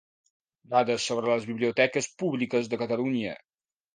[0.71, 3.37] Dades sobre les biblioteques públiques de Catalunya.